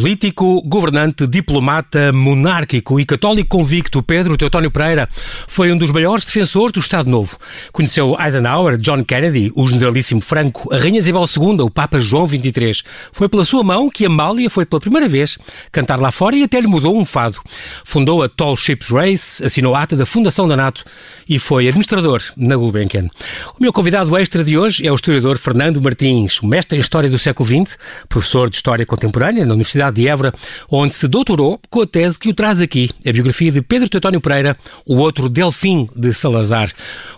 [0.00, 5.06] Político, governante, diplomata, monárquico e católico convicto, Pedro Teutónio Pereira
[5.46, 7.36] foi um dos maiores defensores do Estado Novo.
[7.70, 12.82] Conheceu Eisenhower, John Kennedy, o generalíssimo Franco, a Rainha Isabel II, o Papa João XXIII.
[13.12, 15.36] Foi pela sua mão que Amália foi pela primeira vez
[15.70, 17.38] cantar lá fora e até lhe mudou um fado.
[17.84, 20.82] Fundou a Tall Ships Race, assinou a ata da fundação da NATO
[21.28, 23.10] e foi administrador na Gulbenkian.
[23.54, 27.18] O meu convidado extra de hoje é o historiador Fernando Martins, mestre em História do
[27.18, 27.76] século XX,
[28.08, 30.34] professor de História Contemporânea na Universidade Universidade de Évora,
[30.70, 34.20] onde se doutorou com a tese que o traz aqui, a biografia de Pedro Teutónio
[34.20, 36.70] Pereira, o outro Delfim de Salazar,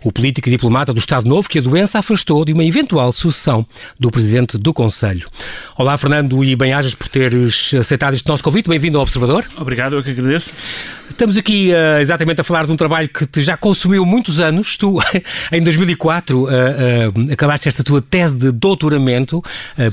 [0.03, 3.67] o político e diplomata do Estado Novo que a doença afastou de uma eventual sucessão
[3.99, 5.29] do presidente do Conselho.
[5.77, 8.69] Olá, Fernando, e bem-ajas por teres aceitado este nosso convite.
[8.69, 9.45] Bem-vindo ao Observador.
[9.57, 10.53] Obrigado, eu que agradeço.
[11.13, 14.79] Estamos aqui uh, exatamente a falar de um trabalho que te já consumiu muitos anos.
[14.79, 14.99] Tu,
[15.53, 19.43] em 2004, uh, uh, acabaste esta tua tese de doutoramento,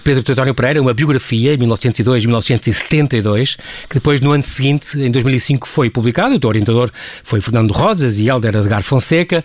[0.03, 2.27] Pedro Teutónio Pereira, uma biografia, em 1902 e
[2.71, 3.55] 1972,
[3.87, 6.35] que depois, no ano seguinte, em 2005, foi publicado.
[6.35, 6.91] O teu orientador
[7.23, 9.43] foi Fernando Rosas e Helder Edgar Fonseca.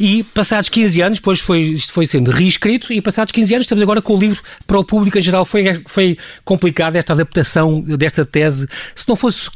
[0.00, 3.82] E passados 15 anos, depois foi, isto foi sendo reescrito, e passados 15 anos estamos
[3.82, 5.44] agora com o livro para o público em geral.
[5.44, 8.68] Foi, foi complicado esta adaptação desta tese.
[8.94, 9.48] Se não fosse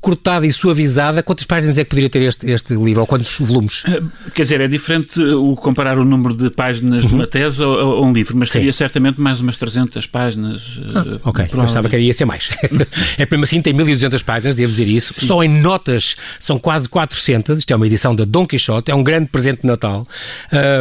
[0.00, 3.82] cortada e suavizada, quantas páginas é que poderia ter este, este livro, ou quantos volumes?
[3.86, 4.02] Eh,
[4.34, 7.08] quer dizer, é diferente o comparar o número de páginas uhum.
[7.08, 8.58] de uma tese a, um livro, mas Sim.
[8.58, 10.78] teria certamente mais umas 300 páginas.
[10.94, 12.50] Ah, uh, ok, pensava que ia ser mais.
[13.16, 15.14] é mesmo assim, tem 1200 páginas, devo dizer isso.
[15.14, 15.26] Sim.
[15.26, 17.60] Só em notas são quase 400.
[17.60, 20.06] Isto é uma edição da Don Quixote, é um grande presente de Natal.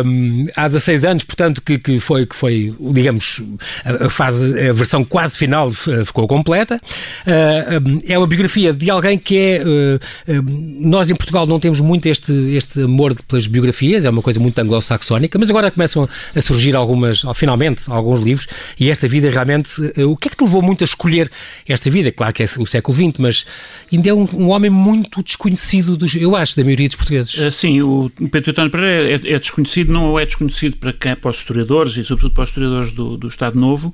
[0.06, 3.42] Um, há 16 anos, portanto, que, que, foi, que foi, digamos,
[3.86, 6.82] a, fase, a versão quase final eh, ficou completa.
[7.26, 9.64] Uh, é uma biografia de alguém que é.
[9.64, 9.96] Uh,
[10.40, 14.40] uh, nós em Portugal não temos muito este, este amor pelas biografias, é uma coisa
[14.40, 18.48] muito anglo-saxónica, mas agora começam a surgir algumas, finalmente, alguns livros,
[18.80, 19.82] e esta vida realmente.
[19.98, 21.30] Uh, o que é que te levou muito a escolher
[21.68, 22.12] esta vida?
[22.12, 23.46] Claro que é o século XX, mas
[23.92, 27.56] ainda é um, um homem muito desconhecido, dos, eu acho, da maioria dos portugueses.
[27.56, 31.38] sim, o Pedro António Pereira é, é, desconhecido, não é desconhecido para, quem, para os
[31.38, 33.94] historiadores e, sobretudo, para os historiadores do, do Estado Novo,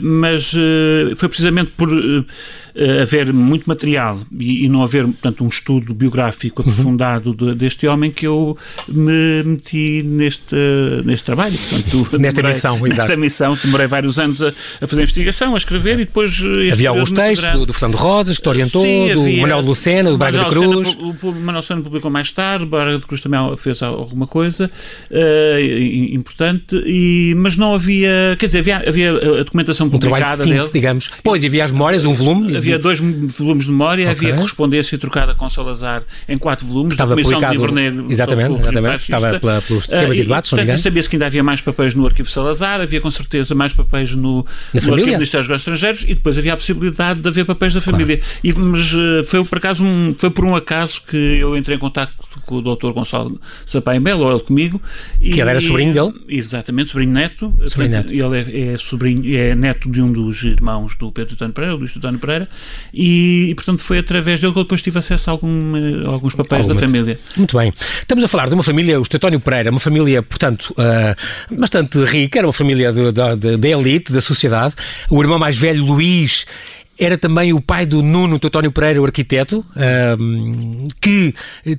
[0.00, 0.52] mas
[1.16, 1.88] foi precisamente por
[3.00, 8.10] haver muito material e, e, não haver, portanto, um estudo biográfico aprofundado de, deste homem
[8.10, 8.56] que eu
[8.88, 10.54] me meti neste,
[11.04, 11.56] neste trabalho.
[11.58, 12.96] Portanto, nesta demorei, missão, exato.
[12.96, 16.40] Nesta missão, demorei vários anos a, a fazer a investigação, a escrever e depois...
[16.72, 20.10] Havia alguns textos do, do, Fernando Rosas que te orientou, Sim, do havia, Manuel Lucena,
[20.10, 20.88] do Braga de Cruz...
[20.88, 24.26] Lucena, o, o Manuel Lucena publicou mais tarde, o Braga de Cruz também fez alguma
[24.26, 24.70] coisa
[25.10, 28.36] uh, importante, e, mas não havia...
[28.38, 30.72] Quer dizer, havia, havia a documentação publicada um trabalho de síntese, dele.
[30.72, 31.10] digamos.
[31.22, 32.56] Pois, havia as memórias, um volume...
[32.56, 34.12] Havia dois volumes de memória, okay.
[34.12, 38.06] havia correspondência trocada com Salazar em quatro volumes, estava da Comissão publicado, de Livro Negro.
[38.10, 41.42] Exatamente, exatamente estava pela, pelos temas uh, e debates, e, portanto, sabia-se que ainda havia
[41.42, 44.44] mais papéis no Arquivo Salazar, havia com certeza mais papéis no, no
[44.74, 48.18] Arquivo do Ministério dos Estrangeiros e depois havia a possibilidade de haver papéis da família.
[48.18, 48.40] Claro.
[48.42, 51.80] E, mas uh, foi por acaso um, foi por um acaso que eu entrei em
[51.80, 52.92] contato com o Dr.
[52.92, 54.80] Gonçalo Sampaio Melo, ele comigo.
[55.18, 56.12] Que e, ele era sobrinho dele?
[56.28, 57.54] Exatamente, sobrinho neto.
[57.66, 58.12] Sobrinho neto.
[58.12, 61.96] Ele é, é, sobrinho, é neto de um dos irmãos do Pedro Antônio Pereira, Luís
[61.96, 62.48] Antônio Pereira,
[62.92, 65.74] e, e portanto foi através dele que eu depois tive acesso a, algum,
[66.06, 66.80] a alguns papéis Alguma.
[66.80, 67.18] da família.
[67.36, 67.72] Muito bem.
[68.00, 72.38] Estamos a falar de uma família, o Tetónio Pereira, uma família, portanto, uh, bastante rica,
[72.38, 74.74] era uma família da elite, da sociedade.
[75.10, 76.46] O irmão mais velho, Luís,
[76.98, 79.64] era também o pai do Nuno Teutónio Pereira, o arquiteto,
[81.00, 81.34] que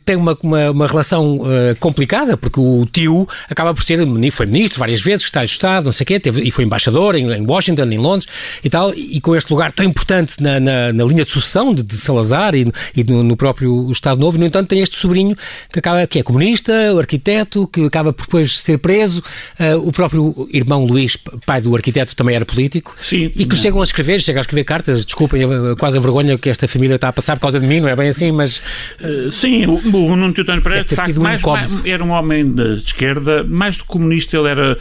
[0.05, 4.00] tem uma, uma, uma relação uh, complicada, porque o tio acaba por ser,
[4.31, 7.16] foi ministro várias vezes, secretário de Estado, não sei o quê, teve, e foi embaixador
[7.16, 8.28] em, em, Washington, em Londres
[8.63, 11.84] e tal, e com este lugar tão importante na, na, na linha de sucessão de,
[11.84, 15.35] de Salazar e, e no, no, próprio Estado Novo, no entanto tem este sobrinho
[15.72, 19.23] que, acaba, que é comunista, o arquiteto, que acaba por depois ser preso,
[19.59, 23.55] uh, o próprio irmão Luís, pai do arquiteto, também era político, Sim, e que não.
[23.55, 25.41] chegam a escrever, chega a escrever cartas desculpem,
[25.79, 27.95] quase a vergonha que esta família está a passar por causa de mim, não é
[27.95, 28.62] bem assim, mas...
[29.01, 32.76] Uh, sim, o, o Nuno Teutônio Pereira, de facto, mais, mais, era um homem de
[32.76, 34.78] esquerda, mais do comunista, ele era,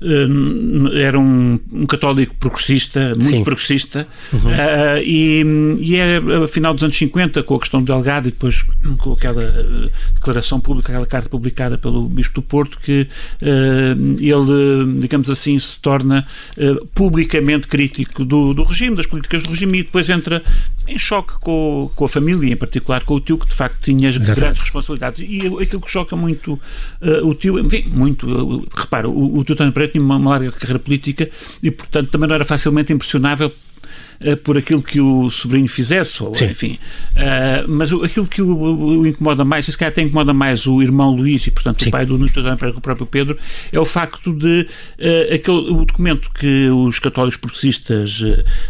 [0.00, 3.44] uh, era um, um, católico progressista, muito sim.
[3.44, 4.50] progressista, uhum.
[4.50, 5.44] uh, e,
[5.78, 8.64] e é, a final dos anos 50, com a questão do Delgado e depois
[8.98, 9.44] com aquela
[10.14, 13.06] declaração pública, aquela carta publicada pelo Bispo do Porto, que
[13.40, 16.26] ele, digamos assim, se torna
[16.94, 20.42] publicamente crítico do, do regime, das políticas do regime, e depois entra
[20.86, 24.08] em choque com, com a família, em particular com o tio, que de facto tinha
[24.08, 24.40] Exatamente.
[24.40, 25.26] grandes responsabilidades.
[25.28, 29.56] E aquilo que choca muito uh, o tio, enfim, muito, uh, repara, o, o tio
[29.56, 31.28] Tony Preto tinha uma, uma larga carreira política
[31.62, 33.52] e, portanto, também não era facilmente impressionável
[34.20, 36.78] uh, por aquilo que o sobrinho fizesse, ou, enfim.
[37.14, 40.82] Uh, mas aquilo que o, o, incomoda mais, e se calhar até incomoda mais o
[40.82, 41.88] irmão Luís e, portanto, Sim.
[41.88, 43.38] o pai do Nuno para o próprio Pedro,
[43.72, 44.66] é o facto de
[45.32, 48.22] aquele, o documento que os católicos progressistas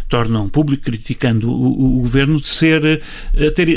[0.07, 3.01] tornam público, criticando o, o governo, de ser
[3.55, 3.67] ter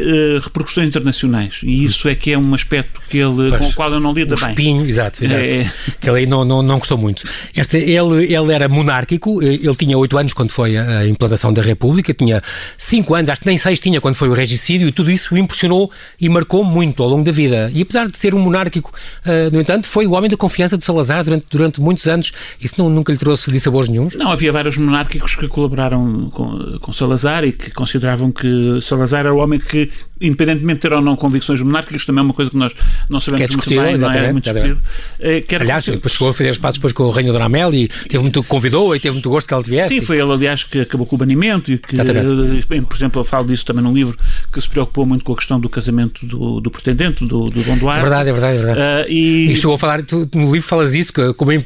[0.40, 1.61] repercussões internacionais.
[1.62, 4.12] E isso é que é um aspecto que ele, pois, com o qual eu não
[4.12, 4.49] lida o bem.
[4.50, 5.43] Espinho, exato, exato.
[5.43, 5.70] É...
[6.00, 7.25] Que ele aí não, não, não gostou muito.
[7.55, 12.12] Este, ele, ele era monárquico, ele tinha oito anos quando foi a implantação da República,
[12.12, 12.42] tinha
[12.76, 15.38] cinco anos, acho que nem seis tinha quando foi o regicídio, e tudo isso o
[15.38, 15.90] impressionou
[16.20, 17.70] e marcou muito ao longo da vida.
[17.74, 18.92] E apesar de ser um monárquico,
[19.24, 22.32] uh, no entanto, foi o homem da confiança de Salazar durante, durante muitos anos.
[22.60, 24.14] Isso não, nunca lhe trouxe dissabores nenhums?
[24.14, 29.34] Não, havia vários monárquicos que colaboraram com, com Salazar e que consideravam que Salazar era
[29.34, 29.90] o homem que,
[30.20, 32.72] independentemente de ter ou não convicções monárquicas, também é uma coisa que nós
[33.08, 34.32] não sabemos que é muito bem, não é?
[34.32, 34.80] Muito discutido.
[35.20, 38.18] Eh, Aliás, depois chegou a fazer espaços depois com o Reino da Amel e teve
[38.18, 39.88] muito, convidou e teve muito gosto que ela tivesse.
[39.88, 42.87] Sim, foi ele, aliás, que acabou com o banimento e que, Exatamente.
[42.87, 44.17] por exemplo, eu falo disso também num livro
[44.52, 47.76] que se preocupou muito com a questão do casamento do, do pretendente, do, do Dom
[47.76, 48.00] Duarte.
[48.00, 48.58] É verdade, é verdade.
[48.58, 48.81] É verdade.
[48.81, 49.52] Uh, e...
[49.52, 49.56] e...
[49.56, 51.61] chegou a falar, tu, no livro falas disso, que, como em,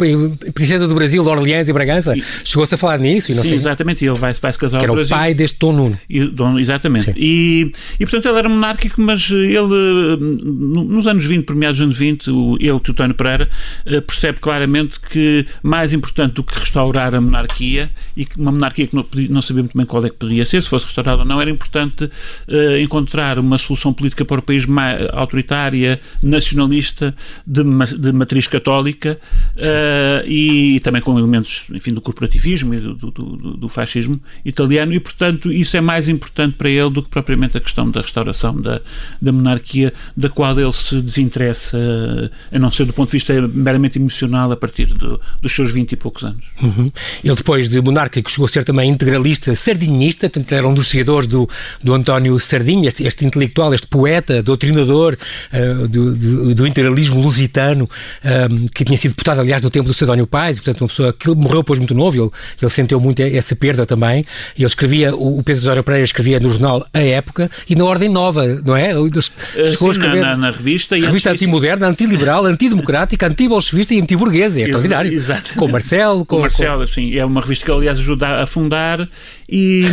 [0.54, 2.14] Princesa do Brasil, de Orleans e Bragança,
[2.44, 3.32] chegou-se a falar nisso.
[3.32, 3.56] E não sim, sei.
[3.56, 5.98] exatamente, e ele vai, vai se casar que era o pai deste Dom Nuno.
[6.08, 7.12] E, Dom, exatamente.
[7.16, 11.98] E, e, portanto, ele era monárquico, mas ele, nos anos 20, por meados dos anos
[11.98, 12.30] 20,
[12.60, 13.48] ele, Teotónio Pereira,
[13.86, 18.86] eh, percebe claramente que mais importante do que restaurar a monarquia, e que uma monarquia
[18.86, 21.28] que não, não sabia muito bem qual é que poderia ser, se fosse restaurada ou
[21.28, 27.14] não, era importante uh, encontrar uma solução política para o país mais autoritária, nacionalista,
[27.46, 27.62] de,
[27.98, 29.18] de matriz católica
[29.56, 34.20] uh, e, e, também com elementos, enfim, do corporativismo e do, do, do, do, fascismo
[34.44, 38.00] italiano e, portanto, isso é mais importante para ele do que propriamente a questão da
[38.00, 38.80] restauração da,
[39.20, 43.98] da monarquia, da qual ele se desinteressa, a não ser do ponto de vista meramente
[43.98, 46.44] emocional a partir do, dos seus 20 e poucos anos.
[46.62, 46.92] Uhum.
[47.22, 51.26] Ele depois de monárquico chegou a ser também integralista sardinista, portanto era um dos seguidores
[51.26, 51.48] do,
[51.82, 55.16] do António Sardinha, este, este intelectual, este poeta, doutrinador
[55.52, 57.88] uh, do, do, do, integralismo lusitano,
[58.24, 61.28] um, que tinha sido deputado, aliás, no tempo do Sedónio Pais, portanto uma pessoa que
[61.30, 62.30] morreu depois muito novo, ele,
[62.60, 64.24] ele sentiu muito essa perda também,
[64.56, 68.46] ele escrevia, o Pedro Teodoro Pereira escrevia no jornal A Época e na Ordem Nova,
[68.64, 68.90] não é?
[68.90, 70.96] Eh, chegou Sim, a escrever, na, na, na revista.
[70.96, 75.12] E revista antimoderna, antiliberal, antidemocrática, antibolchevista e antiburguesa, é extraordinário.
[75.12, 75.54] Exato.
[75.54, 76.20] Com Marcelo.
[76.20, 76.82] Com, com Marcelo, com...
[76.82, 79.08] assim, é uma revista que aliás ajuda a fundar
[79.48, 79.84] e,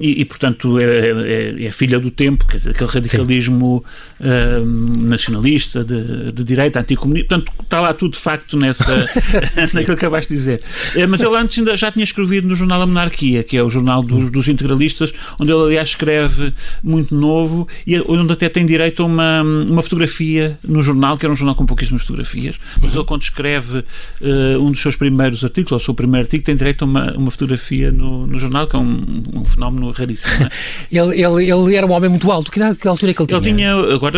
[0.00, 3.84] e, e portanto, é, é, é, filha do tempo, quer dizer, aquele radicalismo
[4.24, 8.92] uh, nacionalista, de, de direita, anticomunista, portanto, está lá tudo de facto nessa,
[9.72, 10.62] naquilo que acabaste de dizer.
[10.94, 13.70] É, mas ele antes ainda já tinha escrevido no jornal A Monarquia, que é o
[13.70, 19.02] jornal dos, dos integralistas, onde ele, aliás, escreve muito novo e onde até tem direito
[19.02, 23.04] a uma, uma fotografia no jornal, que era um jornal com pouquíssimas fotografias, mas ele,
[23.04, 26.82] quando escreve uh, um dos seus primeiros artigos, ou o seu primeiro artigo, tem direito
[26.82, 28.94] a uma, uma fotografia no, no jornal, que é um
[29.32, 30.32] um, fenómeno raríssimo.
[30.44, 30.48] É?
[30.90, 32.50] ele, ele, ele era um homem muito alto.
[32.50, 33.38] Que, que altura é que ele tinha?
[33.38, 34.13] Ele tinha, agora,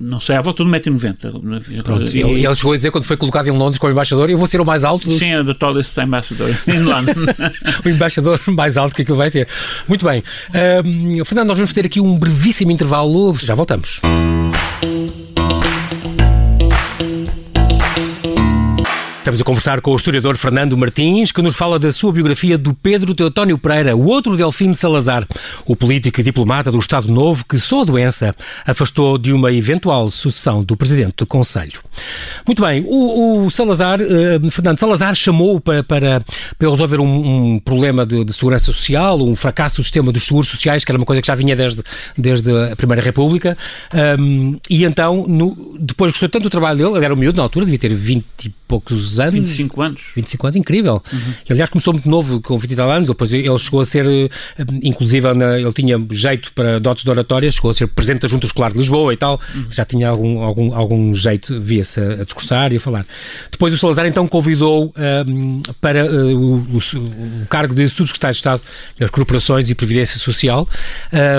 [0.00, 1.16] não sei, à volta de 1,90m.
[2.12, 4.60] Ele, ele chegou a dizer, quando foi colocado em Londres como embaixador, eu vou ser
[4.60, 5.08] o mais alto.
[5.08, 5.18] Dos...
[5.18, 7.14] Sim, é the tallest ambassador in London.
[7.84, 9.48] o embaixador mais alto que aquilo vai ter.
[9.88, 10.22] Muito bem.
[10.50, 13.34] Uh, Fernando, nós vamos ter aqui um brevíssimo intervalo.
[13.38, 14.00] Já voltamos.
[19.26, 22.72] Estamos a conversar com o historiador Fernando Martins, que nos fala da sua biografia do
[22.72, 25.26] Pedro Teotónio Pereira, o outro Delfim de Salazar,
[25.66, 28.32] o político e diplomata do Estado Novo que só a doença
[28.64, 31.80] afastou de uma eventual sucessão do Presidente do Conselho.
[32.46, 36.22] Muito bem, o, o Salazar, uh, Fernando Salazar chamou para, para,
[36.56, 40.46] para resolver um, um problema de, de, segurança social, um fracasso do sistema dos seguros
[40.46, 41.82] sociais, que era uma coisa que já vinha desde,
[42.16, 43.58] desde a Primeira República,
[44.20, 47.42] um, e então, no, depois gostou tanto do trabalho dele, ele era um miúdo na
[47.42, 49.34] altura, devia ter 20 e poucos anos.
[49.34, 50.02] 25 anos.
[50.14, 51.02] 25 anos, incrível.
[51.12, 51.34] Uhum.
[51.50, 54.28] aliás, começou muito novo, com 20 e tal anos, depois ele chegou a ser, eh,
[54.82, 58.46] inclusive, na, ele tinha jeito para dotes de oratória, chegou a ser presidente da Junta
[58.46, 59.66] Escolar de Lisboa e tal, uhum.
[59.70, 63.04] já tinha algum, algum, algum jeito, via-se a, a, discursar e a falar.
[63.50, 64.92] Depois o Salazar então convidou
[65.26, 68.62] um, para uh, o, o, o, cargo de subsecretário de Estado
[68.98, 70.68] das Corporações e Previdência Social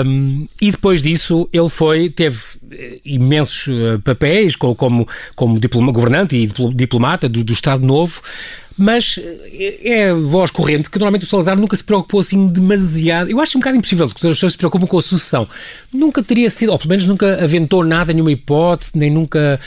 [0.06, 2.38] um, e depois disso ele foi, teve
[2.70, 3.66] eh, imensos
[4.04, 8.22] papéis como, como, como diploma, governante e diplomata do, do Estado Novo,
[8.78, 9.18] mas
[9.52, 13.28] é, é voz corrente que normalmente o Salazar nunca se preocupou assim demasiado.
[13.28, 15.48] Eu acho um bocado impossível que as pessoas se preocupam com a sucessão.
[15.92, 19.58] Nunca teria sido, ou pelo menos nunca aventou nada, nenhuma hipótese, nem nunca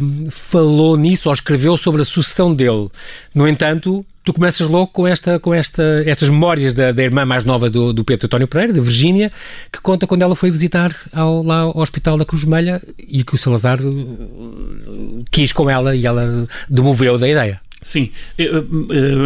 [0.00, 2.88] um, falou nisso ou escreveu sobre a sucessão dele.
[3.34, 7.44] No entanto, tu começas logo com, esta, com esta, estas memórias da, da irmã mais
[7.44, 9.32] nova do, do Pedro António Pereira, da Virgínia,
[9.72, 13.34] que conta quando ela foi visitar ao, lá ao Hospital da Cruz Vermelha e que
[13.34, 17.60] o Salazar uh, quis com ela e ela demoveu da ideia.
[17.82, 18.10] Sim,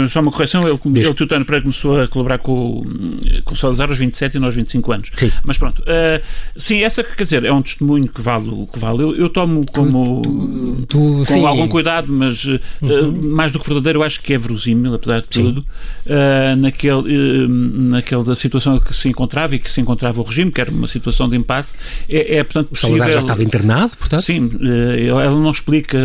[0.09, 2.85] só uma correção, ele, ele Teutano Pereira começou a colaborar com,
[3.45, 5.11] com o Salazar aos 27 e nós 25 anos.
[5.17, 5.33] Sim.
[5.43, 6.23] Mas pronto, uh,
[6.57, 9.03] sim, essa quer dizer, é um testemunho que vale o que vale.
[9.03, 11.45] Eu, eu tomo como tu, tu, com sim.
[11.45, 13.13] algum cuidado, mas uh, uhum.
[13.31, 18.37] mais do que verdadeiro, eu acho que é verosímil, apesar de tudo, uh, naquele, naquela
[18.37, 21.37] situação que se encontrava e que se encontrava o regime, que era uma situação de
[21.37, 21.77] impasse,
[22.09, 22.95] é, é portanto possível...
[22.95, 24.23] O Salazar já estava internado, portanto?
[24.23, 24.51] Sim,
[25.09, 25.99] ela não explica,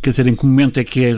[0.00, 1.14] quer dizer, em que momento é que é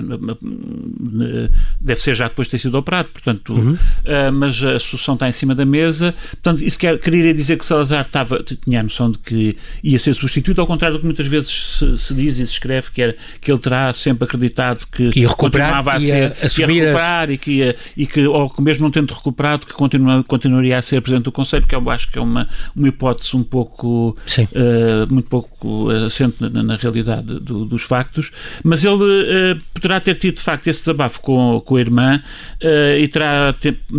[1.81, 3.73] deve ser já depois de ter sido operado, portanto, uhum.
[3.73, 6.15] uh, mas a solução está em cima da mesa.
[6.31, 10.15] Portanto, isso quer, queria dizer que Salazar estava, tinha a noção de que ia ser
[10.15, 13.17] substituído, ao contrário do que muitas vezes se, se diz e se escreve, que, era,
[13.41, 17.51] que ele terá sempre acreditado que ia continuava a ser, ia, ia recuperar e que,
[17.53, 21.25] ia, e que, ou que mesmo não tendo recuperado, que continua, continuaria a ser Presidente
[21.25, 25.91] do Conselho, que eu acho que é uma, uma hipótese um pouco, uh, muito pouco
[25.91, 28.31] assente na, na realidade do, dos factos,
[28.63, 32.23] mas ele uh, poderá ter tido, de facto, esse desabafo com, com a irmã
[32.63, 33.55] uh, e terá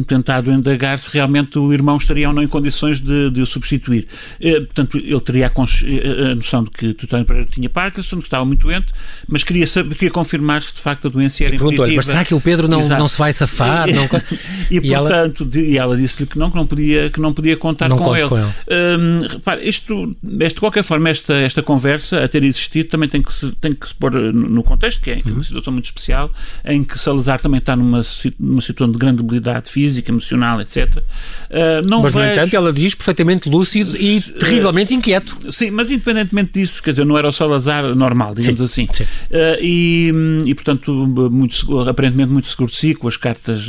[0.08, 4.08] tentado indagar se realmente o irmão estaria ou não em condições de, de o substituir.
[4.41, 8.24] Uh, portanto, ele teria a, eh, a noção de que Tutónio Pereira tinha Parkinson, que
[8.24, 8.91] estava muito doente,
[9.27, 11.96] mas queria, saber, queria confirmar se de facto a doença era impeditiva.
[11.96, 13.88] Mas será que o Pedro não, não se vai safar?
[13.88, 14.05] E, não...
[14.72, 15.65] e, e portanto, ela...
[15.65, 18.29] e ela disse-lhe que não, que não podia, que não podia contar não com, ele.
[18.29, 18.48] com ele.
[18.72, 23.22] Um, repare, isto, este, de qualquer forma, esta, esta conversa, a ter existido, também tem
[23.22, 25.44] que se, tem que se pôr no contexto, que é enfim, uma uhum.
[25.44, 26.14] situação muito especial,
[26.63, 28.01] em que Salazar também está numa,
[28.39, 30.98] numa situação de grande debilidade física, emocional, etc.
[30.98, 32.25] Uh, não mas, vejo...
[32.25, 35.51] no entanto, ela diz perfeitamente lúcido e uh, terrivelmente inquieto.
[35.51, 38.93] Sim, mas independentemente disso, quer dizer, não era o Salazar normal, digamos sim, assim.
[38.93, 39.03] Sim.
[39.03, 40.13] Uh, e,
[40.45, 40.91] e, portanto,
[41.31, 43.67] muito, aparentemente muito seguro de si, com as cartas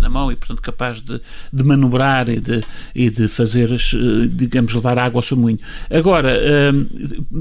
[0.00, 1.20] na mão e, portanto, capaz de,
[1.52, 2.62] de manobrar e de,
[2.94, 3.70] e de fazer,
[4.30, 5.58] digamos, levar água ao seu moinho.
[5.90, 6.38] Agora,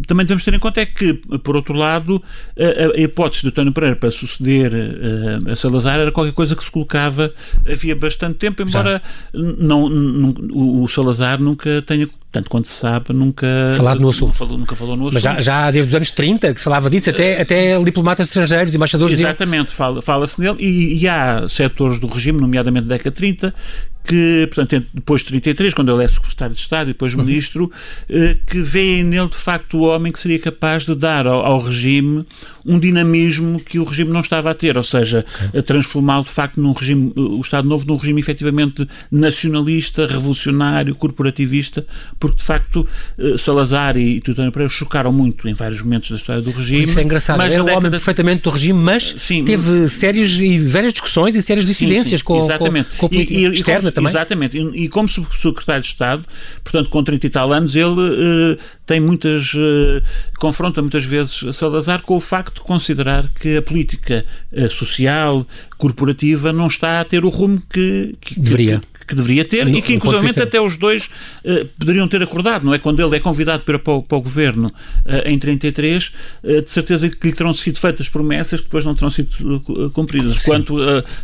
[0.08, 1.14] também devemos ter em conta é que,
[1.44, 2.22] por outro lado,
[2.58, 6.64] a, a hipótese de António Pereira para suceder uh, a Salazar era qualquer coisa que
[6.64, 7.34] se colocava
[7.70, 9.02] havia bastante tempo, embora
[9.34, 14.34] não, não, o Salazar nunca tenha tanto quanto se sabe, nunca falado no assunto.
[14.34, 15.14] Falou, nunca falou no assunto.
[15.14, 18.76] Mas já, já, desde os anos 30 que se falava disso, até, até diplomatas estrangeiros,
[18.76, 19.18] embaixadores.
[19.18, 20.02] Exatamente, diziam...
[20.02, 23.54] fala-se nele e, e, há setores do regime, nomeadamente da década de 30,
[24.06, 27.24] que, portanto, depois de 33, quando ele é secretário de Estado e depois uhum.
[27.24, 27.72] ministro,
[28.10, 28.36] uhum.
[28.46, 32.26] que veem nele, de facto, o homem que seria capaz de dar ao, ao, regime
[32.66, 35.62] um dinamismo que o regime não estava a ter, ou seja, okay.
[35.62, 41.86] transformá-lo, de facto, num regime, o Estado Novo num regime efetivamente nacionalista, revolucionário, corporativista,
[42.20, 46.42] porque, de facto, eh, Salazar e Tutónio Pereira chocaram muito em vários momentos da história
[46.42, 46.84] do regime.
[46.84, 47.38] Isso é engraçado.
[47.38, 51.42] Mas Era um homem perfeitamente do regime, mas sim, teve sérias e várias discussões e
[51.42, 54.10] sérias dissidências sim, sim, com, com, com a política e, e, externa também.
[54.10, 54.58] Exatamente.
[54.58, 56.26] E, e como secretário de Estado,
[56.64, 59.54] portanto, com 30 e tal anos, ele uh, tem muitas.
[59.54, 60.02] Uh,
[60.38, 65.48] confronta muitas vezes Salazar com o facto de considerar que a política uh, social,
[65.78, 68.80] corporativa, não está a ter o rumo que, que deveria.
[68.80, 71.06] Que, que deveria ter no, e que, inclusive, até os dois
[71.44, 72.80] uh, poderiam ter acordado, não é?
[72.80, 76.12] Quando ele é convidado para, para, o, para o governo uh, em 33,
[76.44, 79.62] uh, de certeza que lhe terão sido feitas promessas que depois não terão sido
[79.94, 80.40] cumpridas, Sim.
[80.46, 80.76] quanto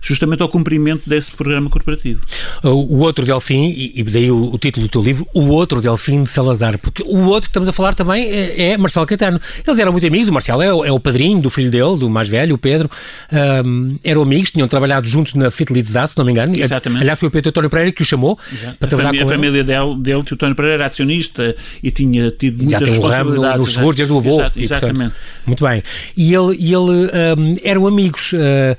[0.02, 2.22] justamente ao cumprimento desse programa corporativo.
[2.64, 6.30] O outro Delfim, e daí o, o, título do teu livro, O Outro Delfim de
[6.30, 9.40] Salazar, porque o outro que estamos a falar também é, é Marcelo Caetano.
[9.66, 12.10] Eles eram muito amigos, o Marcelo é o, é o padrinho do filho dele, do
[12.10, 12.90] mais velho, o Pedro.
[13.32, 16.54] Um, eram amigos, tinham trabalhado juntos na Fidelidade, se não me engano.
[16.56, 17.02] Exatamente.
[17.02, 18.78] Aliás, foi o Pedro António Pereira que o chamou Exato.
[18.78, 21.56] para trabalhar a família, com a família dele, dele, que o Tony Pereira era acionista
[21.82, 24.30] e tinha tido muitas Já um ramo no, nos seguros desde o avô.
[24.30, 24.96] Exato, exatamente.
[24.96, 25.84] E, portanto, muito bem.
[26.16, 28.34] E ele, e ele um, eram amigos.
[28.34, 28.76] Uh,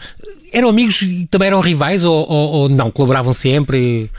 [0.52, 2.90] eram amigos e também eram rivais ou, ou, ou, não?
[2.90, 4.10] Colaboravam sempre?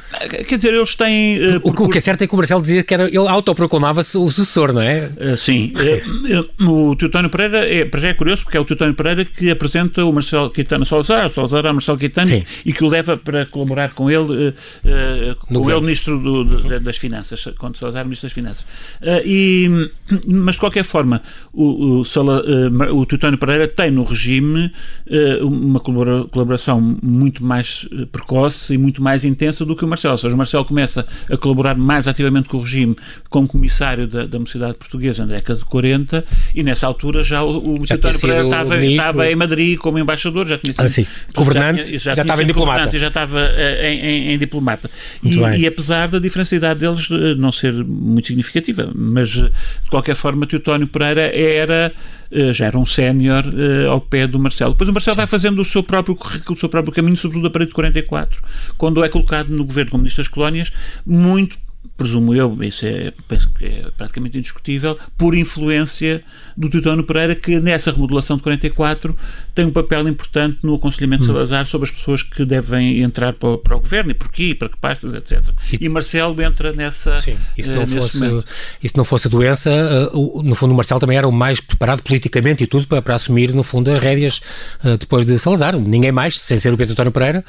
[0.47, 1.39] Quer dizer, eles têm.
[1.39, 1.83] Uh, o, por...
[1.83, 4.73] o, que é certo é que o Marcelo dizia que era, ele autoproclamava-se o sucessor,
[4.73, 5.11] não é?
[5.17, 5.71] Uh, sim.
[6.23, 9.51] Uh, o Teutónio Pereira é, para já é curioso porque é o Teutónio Pereira que
[9.51, 12.43] apresenta o Marcelo Quintana Salazar, o Salazar a Marcelo Quintana sim.
[12.65, 14.53] e que o leva para colaborar com ele,
[15.47, 18.65] com o Ministro do, do, das Finanças, com o Salazar, Ministro das Finanças.
[19.25, 19.69] e,
[20.27, 21.21] mas de qualquer forma,
[21.51, 22.41] o, o, Sala,
[22.91, 24.71] o Teutónio Pereira tem no regime
[25.41, 30.13] uma colaboração colaboração muito mais eh, precoce e muito mais intensa do que o Marcelo.
[30.13, 32.95] Ou seja, o Marcelo começa a colaborar mais ativamente com o regime
[33.29, 36.23] como comissário da, da Mocidade Portuguesa na década de 40
[36.55, 40.57] e nessa altura já o, o Teutónio Pereira estava, estava, em Madrid como embaixador, já
[40.57, 41.07] tinha sido ah, sim.
[41.33, 42.97] governante, já, já, já estava em diplomata.
[42.97, 44.89] já estava uh, em, em, em, diplomata.
[45.23, 49.49] E, e, apesar da diferencialidade deles uh, não ser muito significativa, mas de
[49.89, 51.93] qualquer forma Teutónio Pereira era
[52.51, 53.43] já era um sénior
[53.89, 54.71] ao pé do Marcelo.
[54.73, 56.17] Depois o Marcelo vai fazendo o seu próprio
[56.49, 58.41] o seu próprio caminho, sobretudo a partir de 44,
[58.77, 60.71] quando é colocado no governo como Ministro das Colónias,
[61.05, 61.57] muito
[61.95, 66.23] presumo eu, isso é, penso que é praticamente indiscutível, por influência
[66.57, 69.15] do Teutónio Pereira, que nessa remodelação de 44
[69.53, 71.29] tem um papel importante no aconselhamento de.
[71.29, 71.33] Hum.
[71.33, 74.69] Salazar sobre as pessoas que devem entrar para, para o governo e porquê, e para
[74.69, 75.41] que pastas, etc.
[75.71, 77.19] E, e Marcelo entra nessa.
[77.21, 78.45] Sim, e se eh, não, uh, fosse, momento.
[78.95, 79.71] não fosse a doença,
[80.13, 83.15] uh, no fundo, o Marcelo também era o mais preparado politicamente e tudo para, para
[83.15, 84.41] assumir, no fundo, as rédeas
[84.83, 85.77] uh, depois de Salazar.
[85.79, 87.43] Ninguém mais, sem ser o Pedro António Pereira.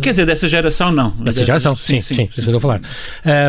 [0.00, 1.10] Quer dizer, dessa geração, não.
[1.10, 2.56] Dessa, dessa geração, sim, sim, sim, sim, sim, sim.
[2.56, 2.80] É falar.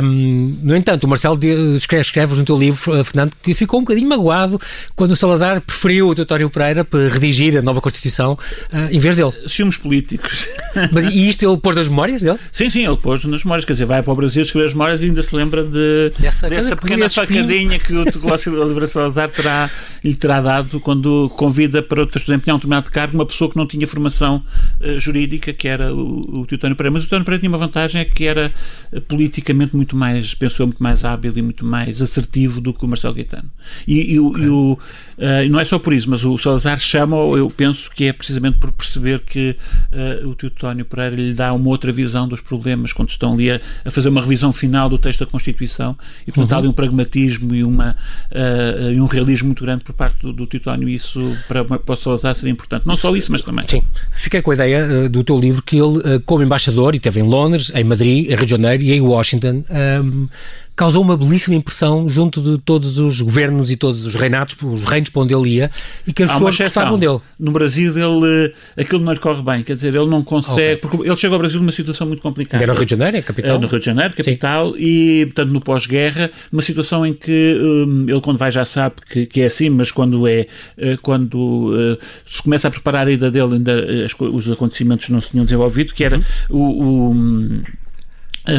[0.04, 1.40] Um, no entanto, o Marcelo
[1.76, 4.60] escreve, escreve no teu livro, eh, Fernando, que ficou um bocadinho magoado
[4.96, 9.16] quando o Salazar preferiu o Teutónio Pereira para redigir a nova Constituição uh, em vez
[9.16, 9.32] dele.
[9.48, 10.48] Ciúmes políticos.
[10.92, 12.38] Mas e isto ele pôs nas memórias dele?
[12.52, 13.66] Sim, sim, ele pôs nas memórias.
[13.66, 16.50] Quer dizer, vai para o Brasil escrever as memórias e ainda se lembra de, dessa,
[16.50, 18.02] dessa pequena facadinha que o
[18.62, 19.70] Oliveira Salazar terá,
[20.04, 23.86] lhe terá dado quando convida para desempenhar um determinado cargo uma pessoa que não tinha
[23.88, 24.44] formação
[24.80, 26.94] uh, jurídica, que era o, o Teutónio Pereira.
[26.94, 28.52] Mas o Teutónio Pereira tinha uma vantagem, é que era
[28.92, 32.88] uh, politicamente muito mais pensou muito mais hábil e muito mais assertivo do que o
[32.88, 33.50] Marcelo Gaetano.
[33.88, 34.46] E, e, okay.
[34.46, 38.06] e o, uh, não é só por isso, mas o Salazar chama, eu penso que
[38.06, 39.56] é precisamente por perceber que
[39.92, 43.62] uh, o Teutónio Pereira lhe dá uma outra visão dos problemas quando estão ali a,
[43.86, 46.58] a fazer uma revisão final do texto da Constituição e, portanto, uhum.
[46.58, 47.96] há ali um pragmatismo e, uma,
[48.32, 51.94] uh, e um realismo muito grande por parte do, do Teutónio e isso para, para
[51.94, 52.88] o Salazar seria importante.
[52.88, 53.66] Não só isso, mas também.
[53.68, 53.84] Sim.
[54.12, 57.72] Fiquei com a ideia do teu livro que ele, como embaixador, e esteve em Londres,
[57.76, 59.64] em Madrid, em Rio de Janeiro e em Washington,
[60.00, 60.28] um,
[60.76, 65.10] causou uma belíssima impressão junto de todos os governos e todos os reinados, os reinos
[65.10, 65.72] para onde ele ia,
[66.08, 67.20] e que as pessoas gostavam dele.
[67.40, 70.78] No Brasil, ele, aquilo não lhe corre bem, quer dizer, ele não consegue, okay.
[70.78, 72.64] porque ele chega ao Brasil numa situação muito complicada.
[72.64, 73.60] Era no Rio de Janeiro, é capital?
[73.60, 74.80] no Rio de Janeiro, capital, Sim.
[74.80, 79.26] e, portanto, no pós-guerra, numa situação em que um, ele, quando vai, já sabe que,
[79.28, 83.30] que, é assim, mas quando é, uh, quando uh, se começa a preparar a ida
[83.30, 86.24] dele, ainda uh, os acontecimentos não se tinham desenvolvido, que era uhum.
[86.50, 87.91] o, o um, Uh,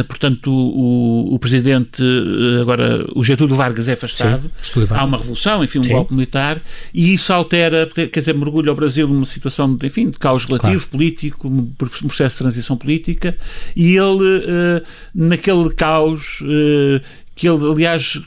[0.08, 5.64] portanto, o, o, presidente, uh, agora, o Getúlio Vargas é afastado, Sim, há uma revolução,
[5.64, 5.92] enfim, um Sim.
[5.92, 6.60] golpe militar,
[6.94, 10.74] e isso altera, quer dizer, mergulha o Brasil numa situação, de, enfim, de caos relativo,
[10.74, 10.90] claro.
[10.90, 11.66] político, um
[12.06, 13.36] processo de transição política,
[13.74, 14.82] e ele, uh,
[15.14, 16.40] naquele caos,
[17.34, 18.20] que ele, aliás,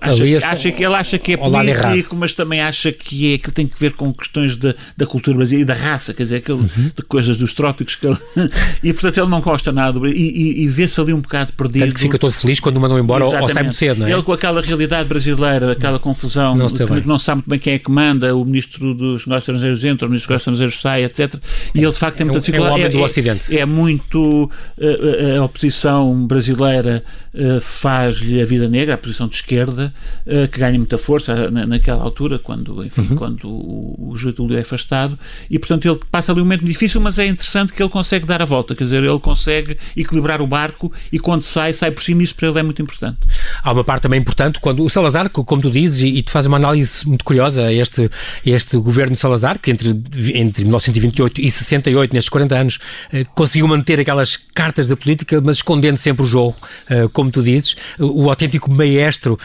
[0.00, 3.66] acha, acha que, ele acha que é político, mas também acha que é que tem
[3.66, 6.90] que ver com questões da, da cultura brasileira e da raça, quer dizer, aquele, uhum.
[6.96, 8.18] de coisas dos trópicos que ele,
[8.82, 11.84] e portanto ele não gosta nada e, e, e vê-se ali um bocado perdido.
[11.84, 13.50] Tanto que fica todo feliz quando o mandam embora Exatamente.
[13.50, 14.12] ou sai muito cedo, não é?
[14.12, 17.78] Ele com aquela realidade brasileira, aquela confusão, não, que, não sabe muito bem quem é
[17.78, 21.42] que manda, o ministro dos negócios estrangeiros entra, o ministro dos negócios estrangeiros sai, etc.
[21.74, 22.82] E ele de facto tem é muita é dificuldade.
[22.82, 23.58] É, é, do Ocidente.
[23.58, 27.02] é muito a, eh, a, a oposição brasileira
[27.34, 29.92] uh, faz faz-lhe a vida negra, a posição de esquerda,
[30.26, 33.16] uh, que ganha muita força na, naquela altura, quando, enfim, uhum.
[33.16, 35.18] quando o, o Getúlio é afastado,
[35.50, 38.42] e portanto ele passa ali um momento difícil, mas é interessante que ele consegue dar
[38.42, 42.22] a volta, quer dizer, ele consegue equilibrar o barco e quando sai, sai por cima,
[42.22, 43.18] isso para ele é muito importante.
[43.62, 46.46] Há uma parte também importante, quando o Salazar, como tu dizes, e, e tu fazes
[46.46, 48.10] uma análise muito curiosa a este,
[48.44, 49.90] este governo de Salazar, que entre,
[50.34, 52.78] entre 1928 e 68, nestes 40 anos,
[53.12, 56.56] eh, conseguiu manter aquelas cartas da política, mas escondendo sempre o jogo,
[56.88, 59.38] eh, como tu dizes o autêntico maestro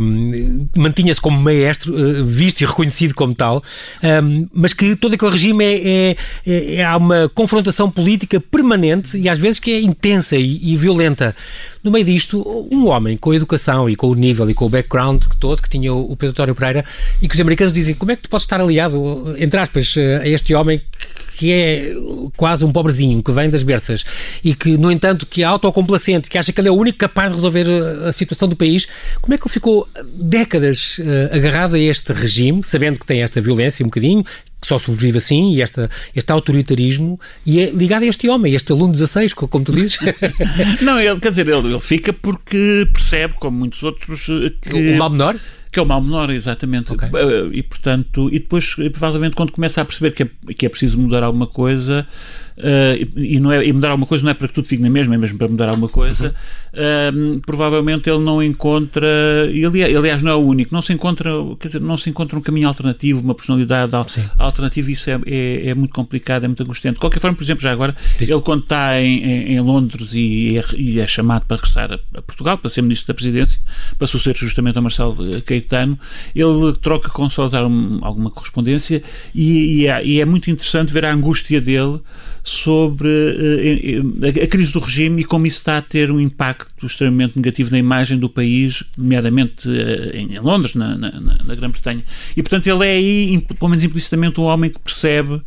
[0.00, 3.62] um, mantinha-se como maestro, uh, visto e reconhecido como tal,
[4.02, 6.16] um, mas que todo aquele regime é, é,
[6.46, 10.76] é, é, há uma confrontação política permanente e às vezes que é intensa e, e
[10.76, 11.34] violenta.
[11.82, 14.68] No meio disto, um homem com a educação e com o nível e com o
[14.68, 16.84] background todo que tinha o Pedro Tório Pereira
[17.20, 20.28] e que os americanos dizem como é que tu podes estar aliado, entre aspas, a
[20.28, 20.80] este homem
[21.36, 21.94] que é
[22.36, 24.04] quase um pobrezinho, que vem das berças
[24.42, 27.30] e que, no entanto, que é autocomplacente, que acha que ele é o único capaz
[27.30, 28.86] de resolver a, a situação do país,
[29.20, 33.40] como é que ele ficou décadas uh, agarrado a este regime, sabendo que tem esta
[33.40, 34.24] violência um bocadinho,
[34.62, 38.70] que só sobrevive assim, e esta, este autoritarismo, e é ligado a este homem, este
[38.70, 39.98] aluno 16, como tu dizes.
[40.80, 44.72] Não, ele, quer dizer, ele, ele fica porque percebe, como muitos outros, eh, que...
[44.72, 45.36] O mal menor?
[45.72, 46.92] Que é o mal menor, exatamente.
[46.92, 47.08] Okay.
[47.08, 50.98] Eh, e, portanto, e depois, provavelmente, quando começa a perceber que é, que é preciso
[50.98, 52.06] mudar alguma coisa,
[52.58, 54.90] uh, e, não é, e mudar alguma coisa não é para que tudo fique na
[54.90, 56.34] mesma, é mesmo para mudar alguma coisa,
[56.74, 57.32] uhum.
[57.32, 59.06] uh, provavelmente ele não encontra,
[59.52, 62.42] e aliás não é o único, não se encontra, quer dizer, não se encontra um
[62.42, 64.22] caminho alternativo, uma personalidade Sim.
[64.38, 66.94] alternativa, e isso é, é, é, muito complicado, é muito angustiante.
[66.94, 70.58] De qualquer forma, por exemplo, já agora, ele quando está em, em, em Londres e
[70.58, 73.60] é, e é, chamado para regressar a, a, Portugal, para ser Ministro da Presidência,
[73.98, 75.98] para suceder justamente a Marcelo Caetano,
[76.34, 79.02] ele troca com Salazar um, alguma correspondência
[79.34, 82.00] e, e, é, e é muito interessante ver a angústia dele
[82.44, 87.36] sobre uh, a crise do regime e como isso está a ter um impacto extremamente
[87.36, 92.02] negativo na imagem do país, nomeadamente uh, em Londres, na, na, na Grã-Bretanha.
[92.36, 95.40] E, portanto, ele é aí, pelo menos implicitamente, um homem que percebe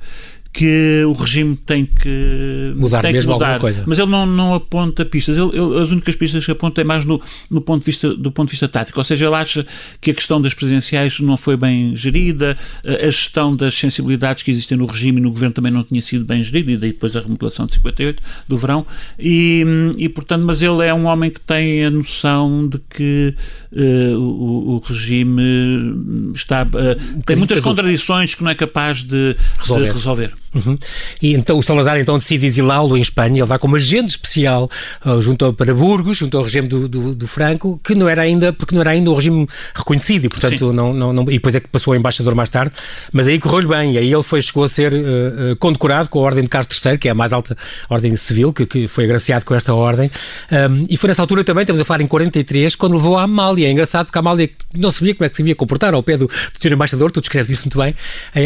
[0.56, 3.46] que o regime tem que mudar tem mesmo que mudar.
[3.46, 3.84] alguma coisa.
[3.86, 5.36] Mas ele não, não aponta pistas.
[5.36, 8.32] Ele, ele, as únicas pistas que aponta é mais no, no ponto de vista, do
[8.32, 8.98] ponto de vista tático.
[8.98, 9.68] Ou seja, ele acha
[10.00, 14.78] que a questão das presidenciais não foi bem gerida, a gestão das sensibilidades que existem
[14.78, 17.20] no regime e no governo também não tinha sido bem gerida, e daí depois a
[17.20, 18.88] remodelação de 58 do verão.
[19.20, 19.66] E,
[19.98, 23.36] e portanto, mas ele é um homem que tem a noção de que
[23.74, 26.64] uh, o, o, regime está.
[26.64, 29.88] Uh, tem muitas contradições que não é capaz de resolver.
[29.88, 30.45] De resolver.
[30.56, 30.78] Uhum.
[31.22, 34.70] E então o Salazar então decide exilá-lo em Espanha, ele vai como agente especial
[35.06, 38.22] uh, junto ao, para Burgos, junto ao regime do, do, do, Franco, que não era
[38.22, 41.54] ainda, porque não era ainda um regime reconhecido e portanto não, não, não, e depois
[41.56, 42.72] é que passou a embaixador mais tarde,
[43.12, 46.22] mas aí correu-lhe bem, e aí ele foi, chegou a ser uh, condecorado com a
[46.22, 47.58] Ordem de Carlos III, que é a mais alta
[47.90, 50.10] ordem civil, que, que foi agraciado com esta ordem,
[50.52, 53.68] um, e foi nessa altura também, estamos a falar em 43, quando levou a Amália,
[53.68, 56.16] é engraçado porque a Amália não sabia como é que se devia comportar ao pé
[56.16, 57.94] do, do senhor embaixador, tu descreves isso muito bem,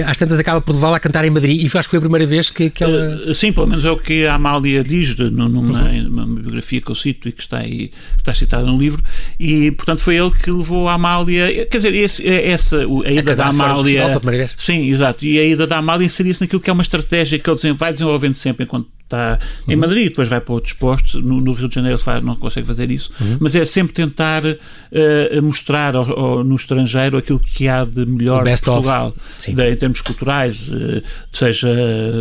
[0.07, 2.25] às tantas acaba por levá-la a cantar em Madrid, e acho que foi a primeira
[2.25, 3.15] vez que, que ela...
[3.15, 6.95] Uh, sim, pelo menos é o que a Amália diz numa, numa biografia que eu
[6.95, 9.03] cito e que está aí que está citada no livro
[9.39, 13.35] e portanto foi ele que levou a Amália quer dizer esse, é, essa a ida
[13.35, 14.19] da Amália
[14.55, 17.73] sim exato e a ida da Amália inseria-se naquilo que é uma estratégia que ele
[17.73, 19.79] vai desenvolvendo sempre enquanto está em uhum.
[19.81, 21.15] Madrid, depois vai para outros postos.
[21.15, 23.37] No, no Rio de Janeiro faz, não consegue fazer isso, uhum.
[23.39, 28.47] mas é sempre tentar uh, mostrar ao, ao, no estrangeiro aquilo que há de melhor
[28.47, 29.13] em Portugal,
[29.45, 31.01] de, em termos culturais, uh,
[31.33, 31.69] seja,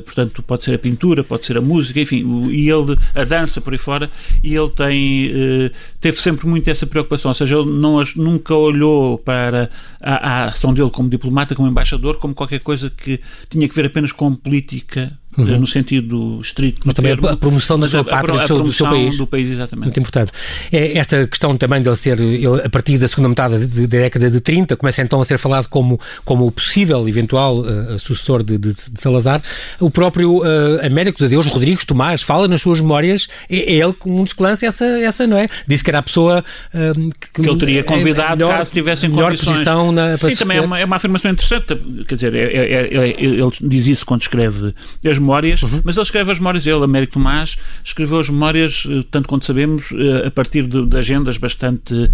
[0.05, 3.61] portanto, pode ser a pintura, pode ser a música, enfim, o, e ele, a dança
[3.61, 4.11] por aí fora,
[4.43, 9.19] e ele tem, uh, teve sempre muito essa preocupação, ou seja, ele não, nunca olhou
[9.19, 13.75] para a, a ação dele como diplomata, como embaixador, como qualquer coisa que tinha que
[13.75, 15.61] ver apenas com política uhum.
[15.61, 16.81] no sentido estrito.
[16.85, 19.17] Mas também termo, a promoção da sua pátria, a, do, seu, do seu país.
[19.17, 19.51] do país.
[19.51, 19.87] exatamente.
[19.87, 20.33] Muito importante.
[20.73, 22.19] É esta questão também de ele ser,
[22.65, 26.01] a partir da segunda metade da década de 30, começa então a ser falado como,
[26.25, 29.43] como o possível, eventual uh, sucessor de, de, de, Salazar.
[29.81, 33.95] O próprio uh, Américo de Deus, Rodrigues Tomás, fala nas suas memórias, é, é ele
[34.07, 35.49] um que lança essa, essa, não é?
[35.67, 39.11] Disse que era a pessoa uh, que, que, ele teria convidado é, melhor, caso tivessem
[39.11, 39.49] condições.
[39.49, 43.23] posição na, Sim, também é uma, é uma afirmação interessante, quer dizer, é, é, é,
[43.23, 44.75] ele diz isso quando escreve
[45.09, 45.83] as memórias, uhum.
[45.85, 49.93] mas ele escreve as memórias, ele, Américo Tomás, escreveu as memórias, eh, tanto quanto sabemos,
[49.93, 52.11] eh, a partir de, de agendas bastante uh,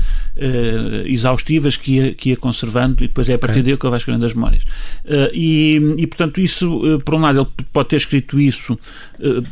[1.07, 3.63] exaustivas que ia, que ia conservando e depois é a partir okay.
[3.63, 4.65] dele que ele vai escrevendo as memórias.
[5.05, 8.79] Uh, e, e, portanto, isso, uh, por um lado, ele pode ter escrito isso,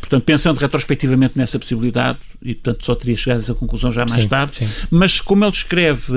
[0.00, 4.24] portanto, pensando retrospectivamente nessa possibilidade e, portanto, só teria chegado a essa conclusão já mais
[4.24, 4.86] sim, tarde, sim.
[4.90, 6.12] mas como ele escreve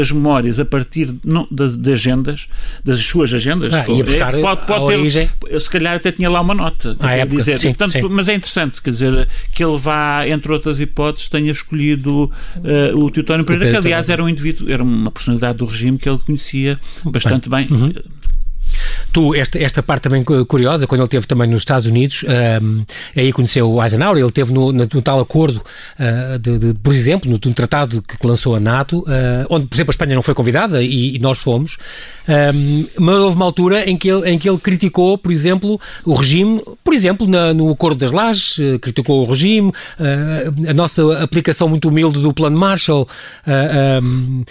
[0.00, 2.48] as memórias a partir não, de, de, agendas,
[2.84, 3.84] das suas agendas, ah,
[4.40, 7.58] pode, pode ter, se calhar até tinha lá uma nota à época, dizer.
[7.58, 8.08] Sim, portanto, sim.
[8.08, 13.10] Mas é interessante, quer dizer, que ele vá, entre outras hipóteses, tenha escolhido uh, o
[13.10, 16.78] Teutónio Pereira, que aliás era um indivíduo, era uma personalidade do regime que ele conhecia
[17.04, 17.66] bastante bem.
[17.66, 17.78] bem.
[17.78, 17.92] Uhum.
[19.12, 22.24] Tu, esta, esta parte também curiosa, quando ele esteve também nos Estados Unidos,
[22.62, 25.62] um, aí conheceu o Eisenhower, ele teve no, no, no tal acordo,
[25.98, 29.90] uh, de, de, por exemplo, no, tratado que, lançou a NATO, uh, onde, por exemplo,
[29.90, 31.76] a Espanha não foi convidada e, e nós fomos,
[32.28, 36.14] um, mas houve uma altura em que, ele, em que ele criticou, por exemplo, o
[36.14, 41.22] regime, por exemplo, na, no Acordo das Lajes, uh, criticou o regime, uh, a nossa
[41.22, 43.08] aplicação muito humilde do Plano Marshall,
[44.02, 44.44] um,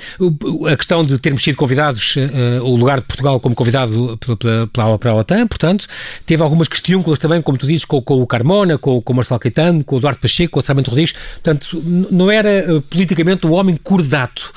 [0.67, 2.15] a questão de termos sido convidados,
[2.63, 4.37] o lugar de Portugal como convidado pela,
[4.73, 5.87] pela, pela OTAN, portanto,
[6.25, 9.39] teve algumas questiúnculas também, como tu dizes, com, com o Carmona, com, com o Marcelo
[9.39, 13.77] Caetano, com o Eduardo Pacheco, com o Sarmento Rodrigues, portanto, não era politicamente um homem
[13.81, 14.53] cordato,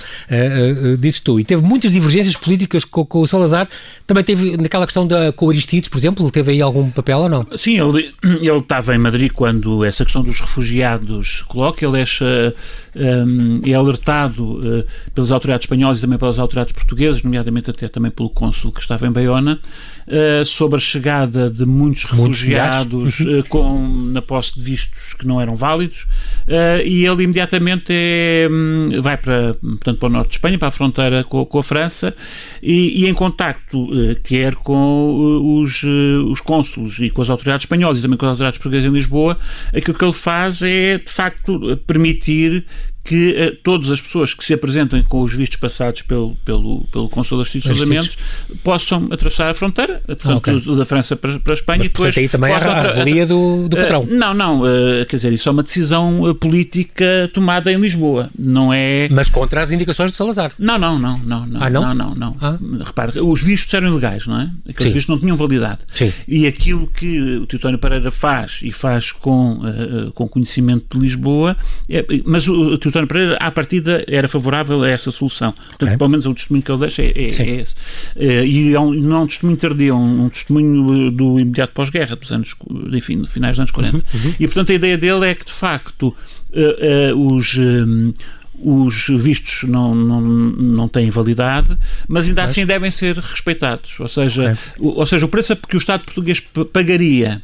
[0.99, 3.69] dizes tu, e teve muitas divergências políticas com com, o Salazar,
[4.07, 7.47] também teve naquela questão da com Aristides, por exemplo, teve aí algum papel ou não?
[7.57, 13.75] Sim, ele, ele estava em Madrid quando essa questão dos refugiados coloca, ele é, é
[13.75, 18.73] alertado uh, pelas autoridades espanholas e também pelas autoridades portuguesas, nomeadamente até também pelo cônsul
[18.73, 19.61] que estava em Baiona,
[20.07, 25.27] uh, sobre a chegada de muitos refugiados muitos uh, com, na posse de vistos que
[25.27, 26.07] não eram válidos,
[26.85, 30.71] e ele imediatamente é, um, vai para, portanto, para o norte de Espanha, para a
[30.71, 32.15] fronteira com, com a França,
[32.63, 33.89] e, e em contacto
[34.23, 38.59] quer com os, os cônsulos e com as autoridades espanholas e também com as autoridades
[38.59, 39.39] portuguesas em Lisboa,
[39.75, 42.67] aquilo que ele faz é, de facto, permitir
[43.05, 47.09] que uh, todas as pessoas que se apresentem com os vistos passados pelo, pelo, pelo
[47.11, 48.17] Consul das Alimentos
[48.63, 50.77] possam atravessar a fronteira, portanto, ah, okay.
[50.77, 52.17] da França para, para a Espanha Mas, e depois.
[52.17, 54.05] aí também possam a revelia do, do patrão.
[54.05, 58.73] Uh, não, não, uh, quer dizer, isso é uma decisão política tomada em Lisboa, não
[58.73, 59.09] é.
[59.11, 60.53] Mas contra as indicações de Salazar.
[60.59, 61.63] Não, não, não, não, não.
[61.63, 61.83] Ah, não?
[61.83, 62.37] Não, não, não.
[62.41, 62.59] Ah.
[62.85, 64.51] Repare, os vistos eram ilegais, não é?
[64.67, 64.99] Aqueles Sim.
[64.99, 65.81] vistos não tinham validade.
[65.93, 66.11] Sim.
[66.27, 69.61] E aquilo que o Teutónio Pereira faz e faz com,
[70.15, 71.55] com conhecimento de Lisboa,
[71.89, 75.53] é, mas o, o António Pereira, à partida, era favorável a essa solução.
[75.53, 75.97] Portanto, okay.
[75.97, 77.75] pelo menos o testemunho que ele deixa é, é, é esse.
[78.17, 81.73] Uh, e é um, não é um testemunho tardio, é um, um testemunho do imediato
[81.73, 82.55] pós-guerra, dos anos,
[82.93, 83.97] enfim, finais dos anos 40.
[83.97, 84.35] Uhum, uhum.
[84.39, 86.15] E, portanto, a ideia dele é que, de facto,
[86.53, 87.57] uh, uh, os.
[87.57, 88.13] Um,
[88.57, 91.77] os vistos não, não, não têm validade,
[92.07, 93.99] mas ainda assim devem ser respeitados.
[93.99, 94.57] Ou seja, okay.
[94.79, 96.41] o, ou seja, o preço que o Estado português
[96.73, 97.43] pagaria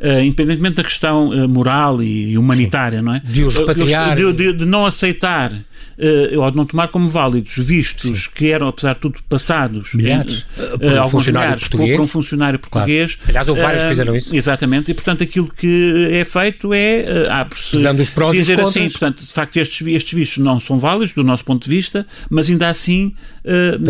[0.00, 3.04] uh, independentemente da questão uh, moral e humanitária, Sim.
[3.04, 3.20] não é?
[3.24, 4.16] De os repatriar.
[4.16, 5.52] De, de, de não aceitar
[5.98, 8.30] uh, ou de não tomar como válidos vistos Sim.
[8.34, 11.96] que eram, apesar de tudo, passados milhares, uh, por, um funcionário português.
[11.96, 13.14] por um funcionário português.
[13.16, 13.30] Claro.
[13.30, 14.34] Aliás, houve vários que fizeram isso.
[14.34, 19.24] Exatamente, e portanto aquilo que é feito é uh, os prós dizer e assim, portanto,
[19.24, 22.68] de facto estes, estes vistos não são válidos do nosso ponto de vista, mas ainda
[22.68, 23.14] assim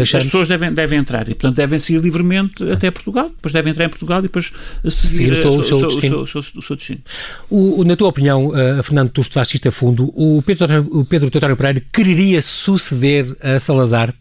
[0.00, 2.74] as pessoas devem, devem entrar e portanto devem seguir livremente ah.
[2.74, 4.52] até Portugal, depois devem entrar em Portugal e depois
[4.88, 7.00] seguir, seguir o, seu, o, seu, o, seu, o, seu, o seu destino.
[7.50, 11.30] O, na tua opinião, uh, Fernando, tu estudaste isto a fundo, o Pedro, o Pedro
[11.30, 14.14] Teutónio Pereira quereria suceder a Salazar?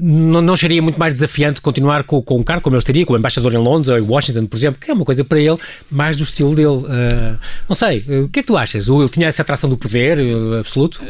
[0.00, 3.18] não, não seria muito mais desafiante continuar com, com um cargo como ele estaria, como
[3.18, 5.58] embaixador em Londres ou em Washington, por exemplo, que é uma coisa para ele
[5.90, 6.68] mais do estilo dele.
[6.68, 8.88] Uh, não sei, uh, o que é que tu achas?
[8.88, 10.18] Ou ele tinha essa atração do poder
[10.58, 11.02] absoluto?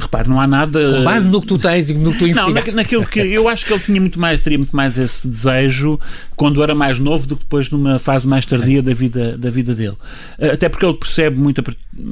[0.00, 0.98] Repare, não há nada.
[0.98, 2.70] Com base no que tu tens e no que tu investigaste.
[2.70, 3.20] Não, naquilo que.
[3.20, 5.98] Eu acho que ele tinha muito mais, teria muito mais esse desejo
[6.36, 9.74] quando era mais novo do que depois numa fase mais tardia da vida, da vida
[9.74, 9.96] dele.
[10.38, 11.64] Até porque ele percebe muito a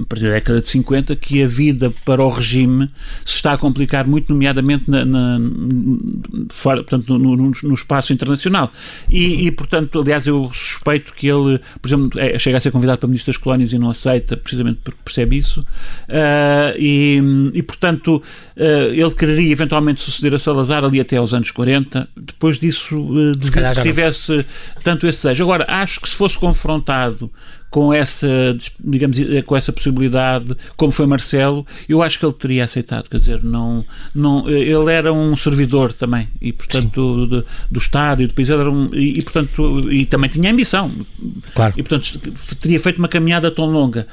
[0.08, 2.90] partir da década de 50 que a vida para o regime
[3.24, 5.40] se está a complicar muito, nomeadamente na, na
[6.50, 8.72] fora, portanto, no, no, no espaço internacional.
[9.08, 12.98] E, e, portanto, aliás, eu suspeito que ele, por exemplo, é, chega a ser convidado
[12.98, 15.60] para Ministro das Colónias e não aceita, precisamente porque percebe isso.
[15.60, 17.07] Uh, e,
[17.54, 18.22] e, portanto,
[18.56, 22.08] uh, ele quereria eventualmente suceder a Salazar ali até aos anos 40.
[22.16, 24.44] Depois disso, uh, que tivesse
[24.82, 25.44] tanto esse desejo.
[25.44, 27.30] Agora, acho que se fosse confrontado
[27.70, 28.28] com essa,
[28.82, 33.42] digamos, com essa possibilidade, como foi Marcelo, eu acho que ele teria aceitado, quer dizer,
[33.42, 38.48] não, não, ele era um servidor também, e portanto do, do Estado e do país,
[38.48, 40.90] era um, e, e, portanto, e também tinha ambição,
[41.54, 41.74] claro.
[41.76, 42.18] e portanto
[42.60, 44.06] teria feito uma caminhada tão longa,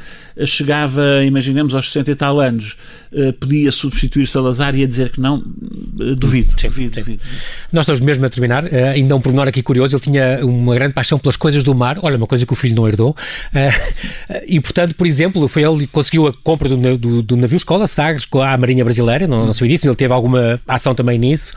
[0.46, 2.76] chegava, imaginemos, aos 60 e tal anos,
[3.14, 7.00] eh, podia substituir Salazar e ia dizer que não, eh, duvido, sim, duvido, sim.
[7.00, 7.24] duvido.
[7.72, 10.94] Nós estamos mesmo a terminar, eh, ainda um pormenor aqui curioso, ele tinha uma grande
[10.94, 13.16] paixão pelas coisas do mar, olha, uma coisa que o filho não herdou,
[14.48, 17.88] e, portanto, por exemplo, foi ele que conseguiu a compra do, do, do navio escola
[17.88, 21.54] Sagres com a Marinha Brasileira, não, não sabia disso, ele teve alguma ação também nisso,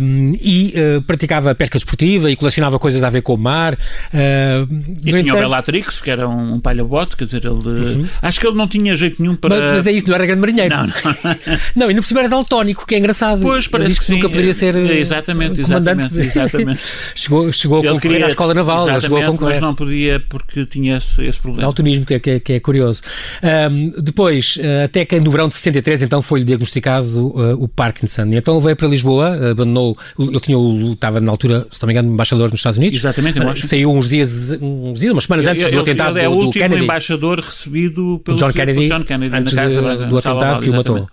[0.00, 3.74] um, e uh, praticava pesca desportiva e colecionava coisas a ver com o mar.
[3.74, 5.36] Uh, e tinha entanto...
[5.36, 7.68] o Bellatrix, que era um, um palha-bote, quer dizer, ele...
[7.68, 8.08] Uhum.
[8.20, 9.58] Acho que ele não tinha jeito nenhum para...
[9.58, 10.74] Mas, mas é isso, não era grande marinheiro.
[10.74, 10.92] Não, não.
[11.74, 13.42] não, ainda por cima era daltónico, que é engraçado.
[13.42, 16.82] Pois, parece que, que nunca poderia ser é, exatamente, exatamente, exatamente.
[17.14, 19.54] chegou, chegou a concorrer queria, à Escola Naval, chegou a concorrer.
[19.54, 21.66] mas não podia porque tinha esse, esse problema.
[21.66, 23.02] Altunismo, que é, que é, que é curioso.
[23.42, 28.26] Um, depois, uh, até que no verão de 63, então foi-lhe diagnosticado uh, o Parkinson.
[28.26, 30.56] E então veio para Lisboa, abandonou, ele tinha,
[30.92, 32.98] estava na altura, se não me engano, embaixador nos Estados Unidos.
[32.98, 33.66] Exatamente, eu acho.
[33.66, 36.38] Saiu uns dias, uns dias, umas semanas antes ele, do atentado ele é do, o
[36.38, 36.84] último Kennedy.
[36.84, 40.74] embaixador recebido pelo John Kennedy, John Kennedy antes na casa de, do atentado que o
[40.74, 41.08] matou.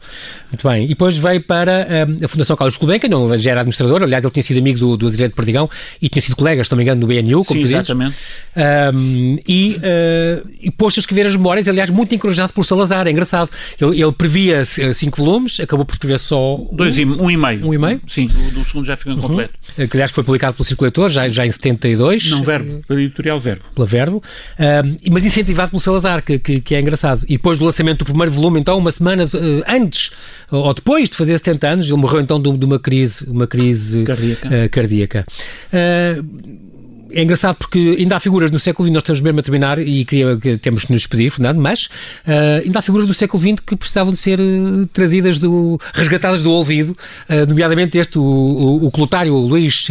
[0.51, 0.85] Muito bem.
[0.85, 4.33] E depois veio para um, a Fundação Carlos Gulbenkian, onde já era administrador, aliás, ele
[4.33, 5.69] tinha sido amigo do, do Azevedo Perdigão
[6.01, 8.15] e tinha sido colega, se não me engano, no BNU, como Sim, tu exatamente.
[8.55, 13.11] Um, e, uh, e pôs-se a escrever as memórias, aliás, muito encorajado por Salazar, é
[13.11, 13.49] engraçado.
[13.79, 16.51] Ele, ele previa cinco volumes, acabou por escrever só...
[16.71, 17.67] Dois um, e, um e meio.
[17.67, 18.01] Um e meio?
[18.07, 19.19] Sim, o do segundo já ficou uhum.
[19.19, 19.53] incompleto.
[19.75, 22.29] Que, aliás, foi publicado pelo Circulador, já, já em 72.
[22.29, 23.63] Não, Verbo, pela editorial Verbo.
[23.73, 24.23] Pela Verbo.
[24.59, 27.23] Um, mas incentivado pelo Salazar, que, que, que, é engraçado.
[27.27, 30.11] E depois do lançamento do primeiro volume, então, uma semana uh, antes
[30.51, 34.03] ou depois de fazer 70 anos, ele morreu então de, de uma crise, uma crise
[34.03, 34.47] cardíaca.
[34.47, 35.25] Uh, cardíaca.
[35.71, 36.69] Uh,
[37.11, 40.05] é engraçado porque ainda há figuras no século XX, nós estamos mesmo a terminar e
[40.05, 43.55] queria, que temos de nos despedir, Fernando, mas uh, ainda há figuras do século XX
[43.65, 46.91] que precisavam de ser uh, trazidas, do, resgatadas do ouvido,
[47.29, 49.87] uh, nomeadamente este, o, o, o Clotário, o Luís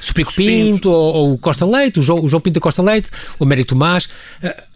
[0.00, 3.44] Supico Pinto, ou, ou, o Costa Leite, o João, o João Pinto Costa Leite, o
[3.44, 4.08] Américo Tomás.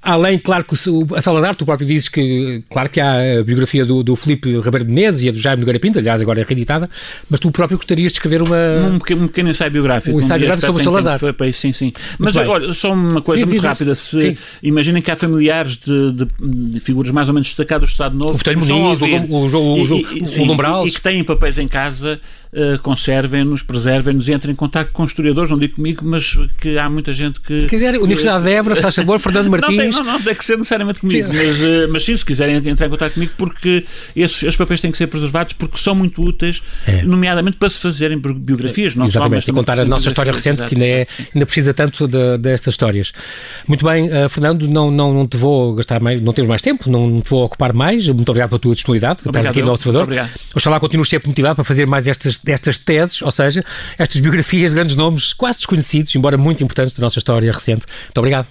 [0.02, 3.84] Além, claro, que o, a Salazar, tu próprio dizes que, claro que há a biografia
[3.84, 6.44] do, do Filipe Ribeiro de Menezes e a do Jaime Nogueira Pinto, aliás, agora é
[6.44, 6.88] reeditada,
[7.28, 8.56] mas tu próprio gostarias de escrever uma...
[8.86, 10.16] Um pequeno, um pequeno ensaio biográfico.
[10.16, 11.18] Um ensaio biográfico sobre o Salazar.
[11.18, 11.92] Foi, foi, sim, sim.
[12.18, 13.94] Mas olha, só uma coisa muito rápida.
[13.94, 18.16] Se, imaginem que há familiares de, de, de, figuras mais ou menos destacadas do Estado
[18.16, 18.36] Novo.
[18.36, 22.18] O Botelho Muniz, o, o, o, o, o, e, que têm papéis em casa
[22.52, 26.88] uh, conservem-nos, preservem-nos e entrem em contato com historiadores, não digo comigo, mas que há
[26.88, 27.60] muita gente que...
[27.60, 29.76] Se quiser, Universidade de Évora, faz favor, Fernando Martins...
[29.76, 32.56] Não, tem, não, não, tem que ser necessariamente comigo, mas, uh, mas sim, se quiserem
[32.56, 33.84] entrar em contato comigo, porque
[34.14, 37.02] esses, esses papéis têm que ser preservados porque são muito úteis, é.
[37.02, 40.74] nomeadamente para se fazerem biografias, não Exatamente, só, e contar a nossa história recente, que
[40.74, 43.12] ainda, é, ainda precisa tanto de, destas histórias.
[43.66, 46.90] Muito bem, uh, Fernando, não, não, não te vou gastar mais, não temos mais tempo,
[46.90, 50.04] não te vou ocupar mais, muito obrigado pela tua disponibilidade, estás aqui no Observador.
[50.04, 50.30] Obrigado.
[50.54, 53.64] Oxalá continues sempre motivado para fazer mais estas, estas teses, ou seja,
[53.98, 57.86] estas biografias de grandes nomes quase desconhecidos, embora muito importantes da nossa história recente.
[58.06, 58.46] Muito obrigado.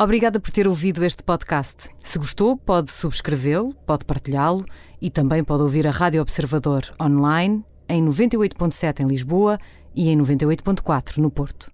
[0.00, 1.88] Obrigada por ter ouvido este podcast.
[1.98, 4.64] Se gostou, pode subscrevê-lo, pode partilhá-lo
[5.02, 9.58] e também pode ouvir a Rádio Observador online em 98.7 em Lisboa
[9.96, 11.72] e em 98.4 no Porto.